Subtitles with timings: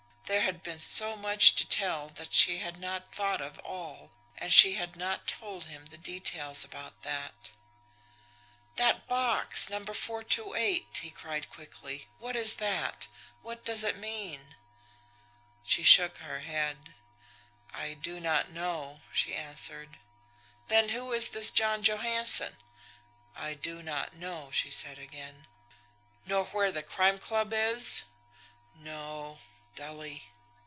[0.25, 4.53] There had been so much to tell that she had not thought of all, and
[4.53, 7.51] she had not told him the details about that.
[8.77, 9.79] "That box No.
[9.83, 12.07] 428!" he cried quickly.
[12.17, 13.07] "What is that?
[13.41, 14.55] What does it mean?"
[15.65, 16.93] She shook her head.
[17.73, 19.97] "I do not know," she answered.
[20.69, 22.55] "Then who is this John Johansson?"
[23.35, 25.47] "I do not know," she said again.
[26.25, 28.05] "Nor where the Crime Club is?"
[28.73, 29.39] "No"
[29.73, 30.25] dully.